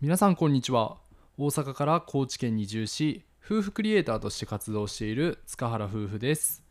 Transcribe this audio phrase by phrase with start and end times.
[0.00, 0.98] 皆さんこんにちは。
[1.38, 6.62] 大阪から高知県に移住し夫婦クリエイターとして活動している塚原夫婦です。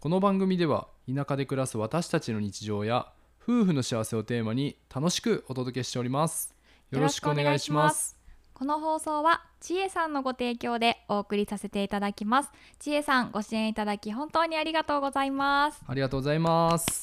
[0.00, 3.12] この番組では田舎で暮らす私たちの日常や
[3.42, 6.54] 夫婦の幸せをテーマに楽しくお届けしております。
[6.90, 8.16] よろしくお願いします。
[8.54, 12.50] この放送はちえさんのご提供でお送りさせていただきます。
[12.78, 15.82] ちえさんご支援いただき本当にありがとうございます。
[15.86, 17.02] ありがとうございます。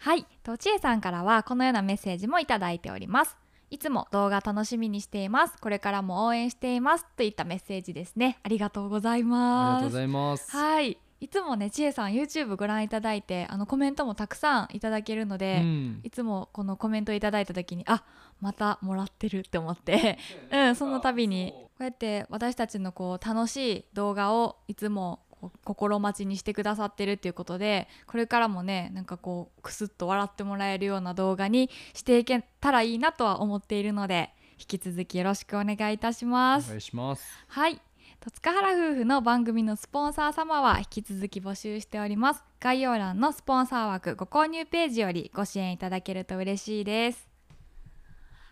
[0.00, 0.26] はい。
[0.42, 3.38] とちえさんからはこのようなメッセージもいただいております
[3.70, 5.58] いつも動画楽しみにしています。
[5.60, 8.38] これからも応援していますといったメッセージですね。
[8.42, 10.56] ありがとうございありますがとうございます。
[10.56, 10.98] はい。
[11.18, 16.00] いつもねちえさん YouTube ご覧いただいてあのコメントもたくさんいただけるので、うん。
[16.04, 18.04] いつもこのコメントいただいた時にあ
[18.40, 20.18] またもらってるって思って。
[20.52, 25.20] うんその度にこうやって私たちのこう楽しい動画をいつも
[25.64, 37.80] 心待ちにしてくださってるっていうことでこれからもねなんかこうクスッと笑ってもらえるような動画にしていけたらいいなとは思っているので引き続きよろしくお願いいたしますお願いしますはい。
[38.20, 42.44] と塚原夫婦の番組のスポンサー様は引き続き募集しております。
[42.60, 47.28] 概要欄のスポンサー枠ご購入ページよりご支援いただけると嬉しいです。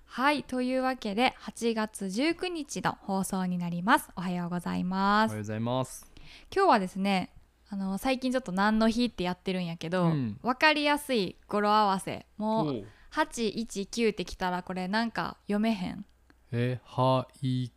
[0.04, 0.44] はい。
[0.44, 4.08] というわけで8月19日の放送になります。
[4.16, 5.32] おはようございおます。
[5.32, 6.13] はようございます
[6.54, 7.32] 今日はですね、
[7.70, 10.38] あの最近ちょっと何の日ってやってるんやけど、うん。
[10.42, 12.26] わかりやすい語呂合わせ。
[12.36, 12.68] もう。
[12.68, 16.04] おう819ってきたらこれなんか読めへん。
[16.50, 17.70] え俳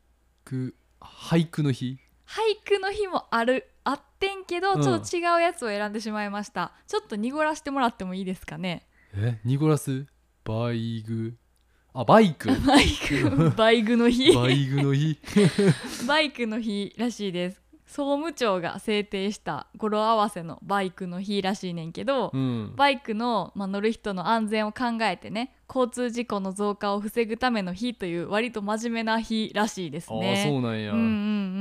[0.43, 1.99] 句俳句の日？
[2.25, 4.81] 俳句の日もあるあってんけど、うん。
[4.81, 6.71] ちょっと違うやつを選んでしまいました。
[6.87, 8.87] ちょっと濁らしてもらってもいいですかね？
[9.13, 10.07] えニコラス
[10.43, 11.35] バイグ
[11.93, 12.49] あバイク。
[12.65, 14.33] バイクバイクの日。
[14.33, 15.19] バイグの日。
[16.07, 22.73] バイクの日らしいです総務庁が制定した語呂合わせのバイクの日らしいねんけど、うん。
[22.75, 30.43] バイクの、まあ、乗る人の安全を考えてね交通事故の増加を防ぐための日という割と真面目な日らしいですああね。
[30.45, 31.07] そうなんや、うんうんう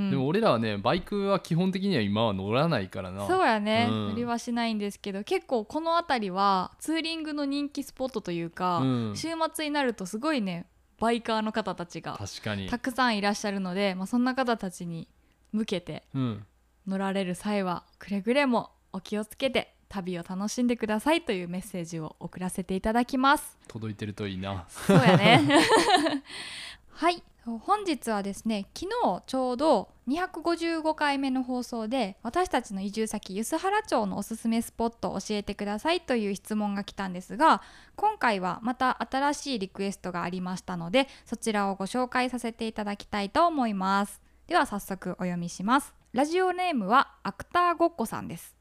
[0.09, 3.27] ん、でも俺らはねバイクは基本的には今は乗らないからな。
[3.29, 4.09] そうやね、うん。
[4.09, 9.13] 乗りはしないんですけど結構この辺りはツーリングの人気スポットというか、うん。
[9.15, 10.67] 週末になるとすごいね
[10.99, 12.69] バイカーの方たちが確かに。
[12.69, 15.07] たくさんいらっしゃるので、まあ、そんな方たちに
[15.53, 16.47] 向けてうん。
[16.87, 23.57] 乗られる際はくれぐれもお気をつけて旅を楽しんでくださいというメッセージを送らせていただきます。
[23.69, 24.65] 届いてるといいな。
[24.69, 25.43] そうやね。
[26.93, 27.23] はい。
[27.47, 37.63] 本日はですね昨日ちょうど255回目の放送で私たちの移住先梼原町のおすすめスポットを教えてくださいという質問が来たんですが
[37.95, 45.93] 今回はまた新しいリクエストがありましたのでそちらをご紹介させていただきたいと思いますでは早速お読みします。
[46.13, 48.55] ラジオネームはアクターごっこさんです。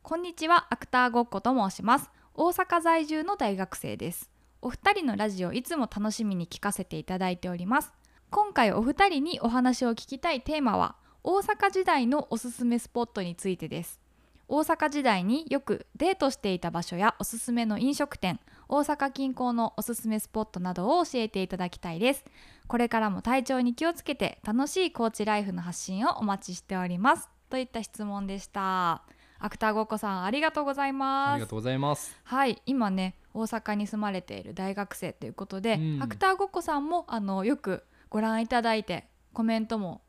[0.00, 2.10] こんにちはアクターごっこと申します。
[2.34, 4.30] 大阪在住の大学生です。
[4.62, 7.92] お二人のラジオいつも楽しみに聞かせていただいております。
[8.30, 14.00] 今回お二人にお話を聞きたいテーマは大阪時代のおすすめスポットについてです。
[14.48, 18.40] 大阪時代によくデートしていた場所やおすすめの飲食店
[18.72, 22.24] 大阪近郊のおすすめスポットなどを教えていただきたいです。
[22.68, 27.28] これからも体調に気をつけて楽しいコーチライフの発信をお待ちしております。
[27.48, 29.02] といった質問でした。
[29.40, 31.32] アクターごっこさんありがとうございます。
[31.32, 32.16] ありがとうございます。
[32.22, 36.02] はい今ね大阪に住まれている大学生ということで、うん。
[36.04, 40.02] アクターごっこさんもあのよくご覧いただいてコメントも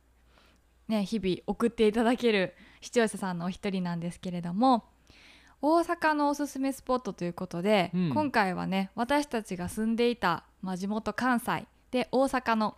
[0.88, 4.85] ね日々送っていただける視聴者さんのお一人なんですけれども
[5.61, 8.09] 大阪のおすすめスポットということで、うん。
[8.13, 12.75] 今回はね私たちが住んでいた、まあ、地元関西で大阪の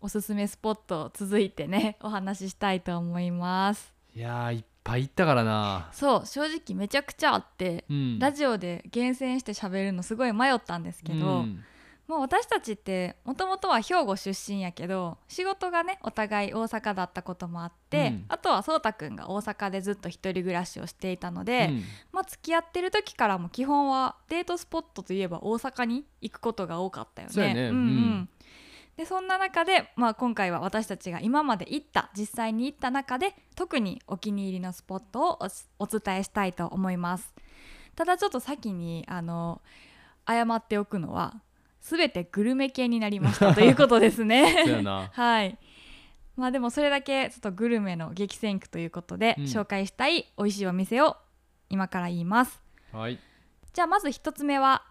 [0.00, 3.92] おすすめスポットを続いてね お話ししたいと思います。
[4.14, 5.88] いやーいっぱい行ったからな。
[5.92, 8.18] そう正直めちゃくちゃあってうん。
[8.18, 11.64] ラジオで厳選して喋るのすごい迷ったんですけど、うん
[12.08, 18.24] もう私たちってもともとは兵庫出身やけど仕事がねお互い大阪だったこともあって、うん。
[18.28, 21.84] あとはそうたくんが大阪でずっと一人暮らしをしていたので、うん。
[22.12, 27.34] まあ付き合ってる時からも基本はデートスポットといえば大阪に行くことが多かったよね。
[27.34, 27.68] そうやね。
[27.68, 27.76] んうん。
[27.76, 28.28] うん。
[28.96, 35.48] でそんな中で、まあ、今回は私たちが今まで行った実際に行った中で特にお気に入りのスポットをお
[35.78, 37.34] お伝えしたいと思います。
[37.96, 39.62] ただちょっと先にあの
[40.26, 41.40] 謝っておくのは
[41.82, 44.82] 全てグルメ系になりました ということですね。
[45.12, 45.58] はい。
[46.36, 49.44] まあでもそれだけちょっとグルメの激戦区ということで、うん。
[49.44, 51.16] 紹介したい美味しいお店を
[51.68, 52.62] 今から言います。
[52.92, 53.18] はい。
[53.72, 54.84] じゃあまず一つ目は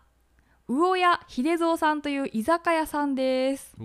[0.68, 3.76] 魚屋秀蔵さんという居酒屋さんです。
[3.80, 3.84] お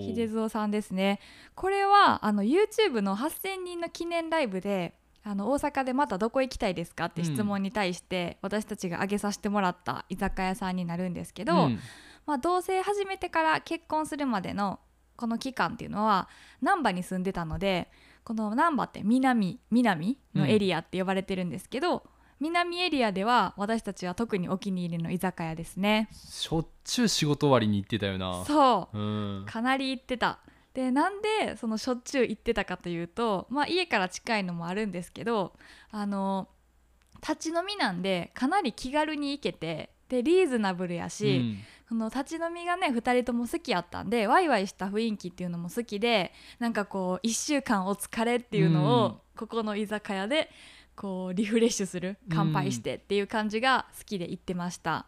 [0.00, 1.18] お秀蔵さんですね。
[1.54, 11.78] これはあの YouTube の8000人の記念ライブであの大阪でまたどこ行きたいですかって質問に対して、私たちが挙げさせてもらった居酒屋さんになるんですけど、うん
[12.26, 14.80] まあ、同棲始めてから結婚するまでの
[15.16, 16.28] この期間っていうのは
[16.60, 17.90] 難波に住んでたので
[18.24, 22.04] この難波って南南のエリアって呼ばれてるんですけど、
[22.40, 26.08] 南エリアでは私たちは特にお気に入りの居酒屋ですね。
[26.12, 28.44] しょっちゅう仕事終わりに行ってたよな。
[28.44, 28.98] そう。
[28.98, 29.00] う
[29.42, 29.46] ん。
[29.46, 30.38] かなり行ってた。
[30.74, 35.52] でなんでそのしょっちゅう行ってたかというと、まあ、家から近いのもあるんですけど
[35.90, 36.48] あの
[37.20, 41.56] 立ち飲みなんでかなり気軽に行けてでリーズナブルやし、
[41.88, 48.86] その立ち飲みがね2人とも好きやったんでワイワイした雰囲気っていうのも好きでなんかこう1週間お疲れっていうのうん。
[48.86, 50.50] をここの居酒屋で
[50.94, 55.06] こうリフレッシュする乾杯してっていう感じが好きで行ってました。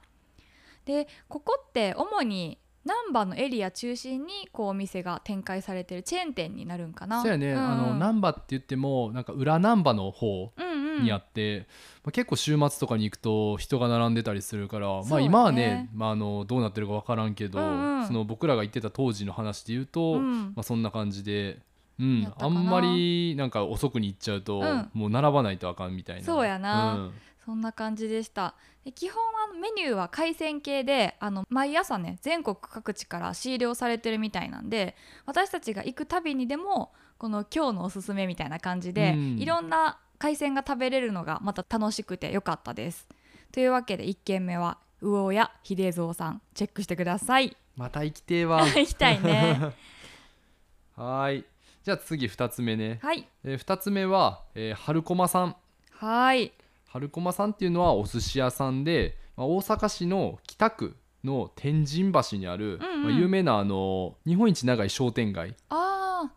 [0.85, 7.23] でここって主に難波のエリア中心にこうお店が展開されてるチェーン店になるんかな。
[7.23, 10.53] そうやね、んあの難波って言ってもなんか裏難波の方。
[10.57, 11.67] うんうんにあって、
[12.05, 18.07] まあ、結構週末とかに行くと人が並んでたりするから、まあ今はね、まあ、あのどうなってるか分からんけど、うんうん。
[18.07, 20.43] その僕らが行ってた当時の話で言うと、うん。
[20.55, 21.59] まあ、そんな感じで、
[21.99, 22.33] うん。
[22.39, 24.91] あんまりなんか遅くに行っちゃうと、うん。
[24.93, 26.23] もう並ばないとあかんみたいな。
[26.23, 26.95] そうやな。
[26.95, 27.13] うん。
[27.45, 28.55] そんな感じでした。
[28.85, 34.95] で基本はメニューは海鮮系であの毎朝ね全国各地から仕入れをされてるみたいなんで
[35.25, 39.39] 私たちが行くたびにでもこの今日のおすすめみたいな感じで、うん。
[39.39, 43.07] いろんな海鮮が食べれるのがまた楽しくてよかったです。
[43.53, 46.41] というわけで1軒目は魚屋秀蔵さん。
[46.55, 47.55] チェックしてください。
[47.77, 48.65] また行きてえわ。
[48.75, 49.61] 行きたいね。
[50.97, 51.45] はーい。
[51.83, 53.29] じゃあ次2つ目ね、はい。
[53.45, 55.57] えー、2つ目は、えー、春駒さん。
[55.91, 56.53] はい。
[56.89, 63.03] 春駒さんっていうのはお寿司屋さんで、まあ、大阪市の北区の天神橋にある、うんうん。
[63.03, 65.84] まあ、有名なあの日本一長い商店街、あ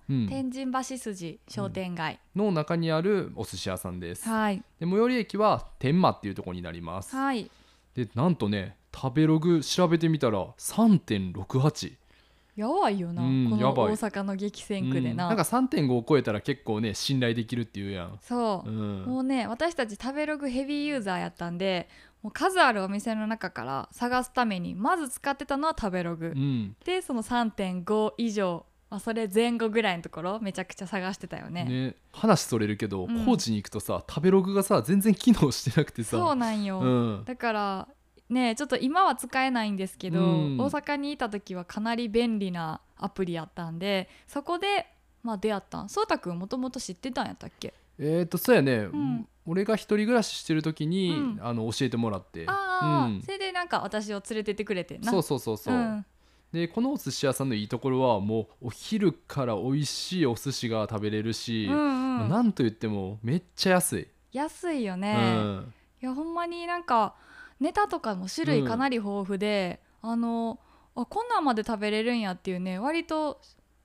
[0.07, 4.27] 天神橋筋商店街、の中にあるお寿司屋さんです。
[4.27, 4.57] はい。
[4.79, 7.15] で最寄り駅は天満っていうところになります。
[7.15, 7.49] はい。
[7.95, 11.93] でなんとね食べログ調べてみたら3.68。
[12.55, 15.29] やばいよな、うんこの大阪の激戦区でな,、うん。
[15.29, 18.19] なんか3.5を超えたら結構ね信頼できるっていうやん。
[18.21, 18.69] そう。
[18.69, 19.03] う、ん。
[19.03, 21.87] もうね私たち食べログヘビーユーザーやったんで
[22.23, 26.75] もう数あるお店の中から探すためにまず使ってたのは食べログ、うん。
[26.83, 31.65] でその3.5以上、まあ、それ前後ぐらいのところめちゃくちゃ探してたよね。
[31.65, 33.25] ね、話それるけど、うん。
[33.25, 36.11] 高知に行くとさ食べログがさ全然機能してなくてさ。
[36.11, 37.87] そうなんよ、うん、だから
[38.29, 40.23] ねちょっと今は使えないんですけど、う
[40.55, 40.57] ん。
[40.57, 44.87] 大阪にいた時はかなり便利なアプリやったんでそこで
[45.23, 45.89] まあ出会ったん。
[45.89, 47.73] そうたくんもともと知ってたんやったっけ？
[47.99, 49.27] えっ、とそうやね、ん。
[49.45, 51.39] 俺が一人暮らししてる時に、うん。
[51.41, 52.45] あの教えてもらって。
[52.47, 53.21] ああ、うん。
[53.21, 55.11] それでなんか私を連れてってくれてんな。
[55.11, 56.05] そうそうそうそう、ん
[56.53, 62.17] でこのお寿司屋さんのいいところはもうお昼から美味しいお寿司が食べれるし、うんうん。
[62.19, 67.15] まあなんと言ってもめっちゃ安い、安いようね、ん、いやほんまになんか
[67.59, 70.59] ネタとかも種類かなり豊富で、あの
[70.95, 73.41] あこんなんまで食べれるんやっていうね割と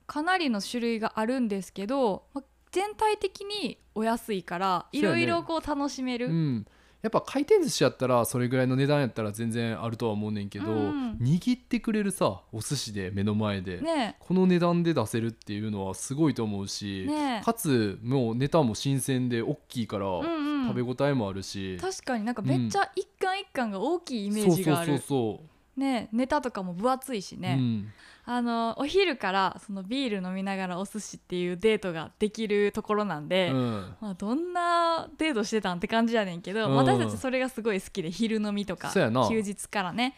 [0.06, 6.66] かなりの種類があるんですけど、ま全体的にお安いからいろいろこう楽しめる、うん、
[7.02, 11.18] やっぱ回転寿司やったらそれぐらいの値段やったら全然あるとは思うねんけど、うん。
[11.20, 20.52] 握ってくれるさお寿司で目の前で、ねこの値段で出せるっていうのはすごいと思うし、ねかつもうネタも新鮮で大きいから、うんうん。
[20.68, 25.48] 食べ応えもあるし、確かになんかめっちゃ一貫一貫が大きいイメージがある、そうそうそう
[25.82, 27.92] ねネタとかも分厚いしね、うん。
[28.24, 33.94] あのお昼からそのビール飲みながらお寿司っていうデートができるところなんで、うん。
[34.00, 36.76] まあ、どんなデートしてたんって感じやねんけど、うん。
[36.76, 40.14] 私たちそれがすごい好きで昼飲みとか休日からね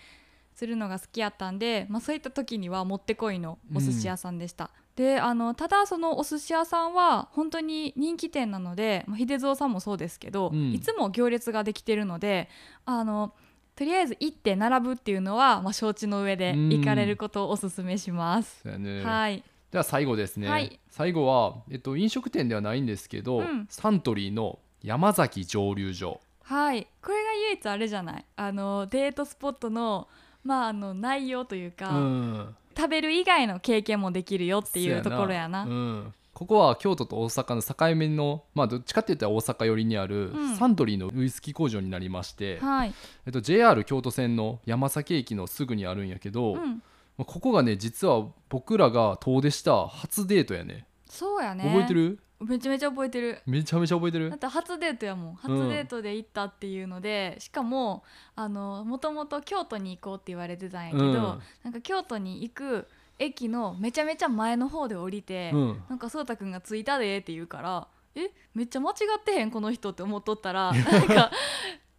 [0.54, 10.72] するのが好きやったんで、まあ、そういった時にはもってこいのお寿司屋さんでした、であのただそのお寿司屋さんは本当に人気店なので、まあ、秀蔵さんもそうですけど、うん。
[10.72, 12.48] いつも行列ができてるので
[12.84, 13.34] あの
[13.76, 16.68] とりあえず行って並ぶっていうのは、まあ、承知の上でうん。
[16.70, 18.64] 行かれることをおすすめします。
[18.66, 19.02] ね。
[19.02, 20.78] はい、では最後ですね、はい。
[20.90, 23.66] 最後は、えっと、飲食店ではないんですけど、うん。
[23.68, 26.20] サントリーの山崎蒸留所。
[26.42, 28.24] はい、これが唯一あれじゃない？
[28.36, 30.08] あのデートスポットの,、
[30.44, 32.56] まあ、あの内容というか、うん。
[32.76, 35.62] 食べる以外の経験もできるよっていうところやな。
[35.62, 40.56] うん、ここは京都と大阪の境目のまあどっちかって言ったら大阪寄りにあるうん。
[40.56, 42.94] サントリーのウイスキー工場になりまして、はい、
[43.26, 46.82] えっと、JR 京都線の山崎駅のすぐにあるんやけど、まうん、
[47.20, 50.86] あここがね実は僕らが遠出した初デートやね。
[51.08, 51.64] そうやね。
[51.64, 52.18] 覚えてる？
[52.40, 53.40] めちゃめちゃ覚えてる。
[53.46, 54.28] めちゃめちゃ覚えてる？
[54.28, 55.34] だって初デートやもん。
[55.36, 58.02] 初デートで行ったっていうので、しかも
[58.34, 61.20] あのもともと京都に行こうって言われてたんやけど、うん。
[61.62, 65.82] なんか京都に行く駅のめちゃめちゃ前の方で降りて、うん。
[65.88, 71.30] なんかそうたくんが着いたでって言うからえめっちゃ間違ってへんこの人って思っとったら なんか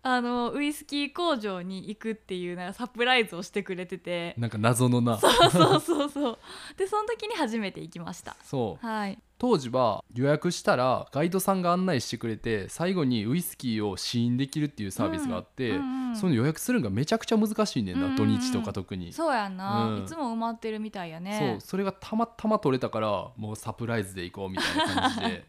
[0.07, 4.35] あのウイスキー工場に行くっていうなサプライズをしてくれてて。
[4.38, 5.17] なんか謎のな。
[5.17, 6.38] そうそうそうそう。
[6.77, 8.38] でその時に初めて行きました。
[8.43, 8.85] そう。
[8.85, 9.17] はい。
[9.39, 19.12] 当時は予約したらガイドさんが案内してくれて最後にウイスキーを試飲できるっていうサービスがあって、うんうんうんその予約するのがめちゃくちゃ難しいねんな、うん土日とか特に。
[19.12, 20.03] そうやんな、うん。
[20.03, 21.25] いつも埋まってるみたいやそう。
[21.25, 25.45] ねそれがたまたま取れたからもうサプライズで行こうみたいな感じで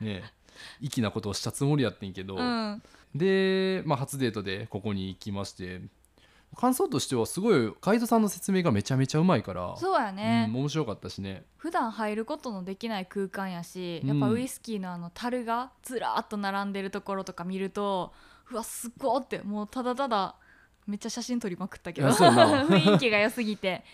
[0.00, 0.22] ね。
[0.80, 2.82] 粋なことをしたつもりやってんけど、うん
[3.14, 5.80] で、まあ、初デートでここに行きまして
[6.56, 11.44] 感想としてはすごいガイドさんの説明がめちゃめちゃうまいからそうやね、うん、面白かったしね。
[11.56, 14.08] 普段入ることのできない空間やし、うん。
[14.08, 18.12] やっぱウイスキーのあの樽がずらーっと並んでるところとか見ると
[18.50, 20.36] うわすっごーってもうただただ
[20.88, 22.08] めっちゃ写真撮りまくったけど。
[22.16, 23.84] 雰囲気が良すぎて。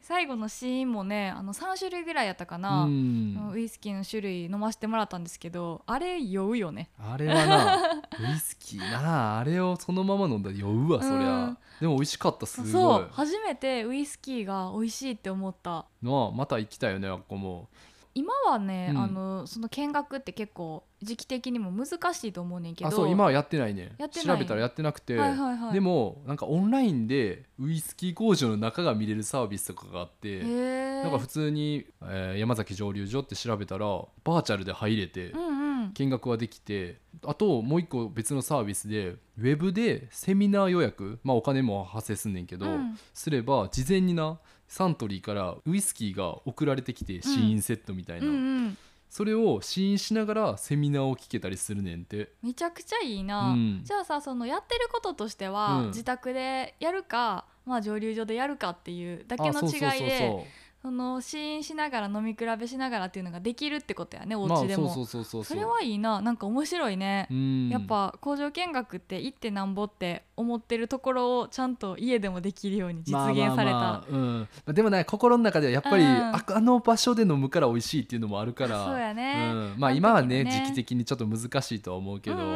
[0.00, 3.50] 最後のシーンもねあの3種類ぐらいやったかな、うん。
[3.52, 6.90] ウイスキーの種類飲ませてもらったんですけどあれ酔うよね。
[6.98, 7.76] あれはな
[8.18, 9.38] ウイスキーな。
[9.38, 11.58] あれをそのまま飲んだら酔うわそりゃ、うん。
[11.80, 12.70] でも美味しかったすごい。
[12.72, 15.86] そう初めてウイスキーが美味しいって思った。
[16.02, 17.68] なあまた行きたいよねあっこも
[18.16, 18.98] 今はね、うん。
[18.98, 23.92] あのその見学って結構時期的にも難しいと思うねんけどあそう今はやってないね。
[23.98, 24.36] やってない？
[24.36, 25.72] 調べたらやってなくて、はいはいはい。
[25.74, 42.98] でもなんかオンラインでウイスキー工場の中が見れるサービスとかがあってへえなんか普通に、えー山崎蒸留所って調べたらバーチャルで入れてうんうん見学はできてあともう一個別のサービスでウェブでセミナー予約まあお金も発生すんねんけど、うん。
[43.12, 48.36] すれば事前になサントリーからウイスキーが送られてきて試飲セットみたいな、うんう
[48.68, 48.78] ん。
[49.08, 52.32] それを試飲しながらセミナーを聞けたりするねんて。
[52.42, 53.80] めちゃくちゃいいな、うん。
[53.84, 55.86] じゃあさそのやってることとしては、うん。
[55.88, 60.46] 自宅でやるかまあ蒸留所でやるかっていうだけの違いで
[60.86, 66.20] そその試飲しながら飲み比べしながらっていうのができるってことやねお家でも、そうそうそうそうそれはいいな。
[66.20, 67.68] なんか面白いね、うん。
[67.70, 74.40] やっぱ工場見学って行ってなんぼって思ってるところをちゃんと家でもできるように実現された、まあまあまあうん。
[74.40, 76.10] まあでもね心の中ではやっぱり、うん。
[76.10, 78.84] ああの場所で飲むから美味しいっていうのもあるから。
[78.84, 79.50] そうやね。
[79.52, 80.44] うん、まあ今はね。
[80.44, 82.52] のね時期的にちょっと難しいとは思うけど、うんうんう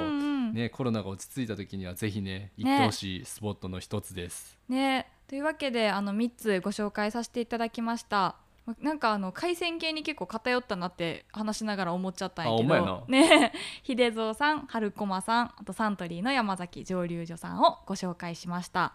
[0.50, 0.54] ん。
[0.54, 4.56] ね、コロナが落ち着いた時にはぜひね行ってほしいスポットの一つです。
[4.68, 8.34] ねというわけであの3つご紹介させていただきました。
[8.80, 13.04] なんかあの海鮮系に結構偏ったなって話しながら思っちゃったんやけど。
[13.06, 13.52] ね。
[13.87, 18.94] 秀蔵さん春駒さんあとサントリーの山崎蒸留所さんをご紹介しました。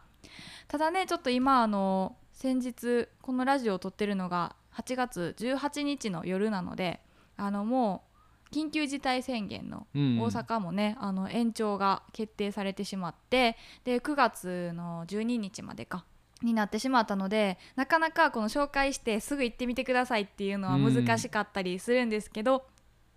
[0.67, 6.99] ただねちょっと今あの先日このラジオを撮ってるのが8月18日の夜なので
[7.37, 8.03] あのも
[8.51, 16.03] う緊急事態宣言のうん大阪もね、あの延長が決定されてしまってで9月の12日までか
[16.45, 22.65] になってしまったのでなかなかこの紹介してすぐ行ってみてくださいっていうのは難しかったりするんですけど、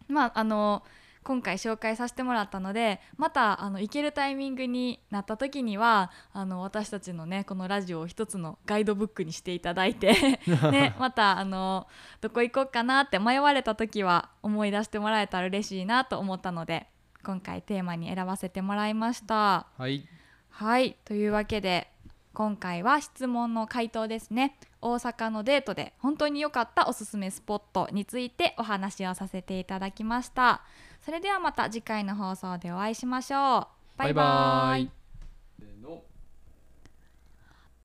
[0.09, 0.83] まああの
[1.25, 10.39] 今回紹介させてもらったのでまたあの行けるタイミングになった時にはあの私たちのねこのラジオを一つのガイドブックにしていただいて
[10.73, 11.87] ね、またあの
[12.23, 16.87] どこ行こうかなって迷われた時は思い出してもらえたら嬉しいなと思ったので
[17.23, 19.67] 今回テーマに選ばせてもらいました。
[19.77, 20.09] はい、
[20.49, 20.97] はい。
[21.05, 21.93] というわけで
[22.35, 24.57] 今回は質問の回答ですね。
[24.81, 30.63] 大阪のデートで本当に良かったおすすめスポットについてお話をさせていただきました。
[31.01, 33.99] それではまた次回の放送でお会いしましょう。
[33.99, 34.15] バイバイ。
[34.15, 34.98] バイバイ。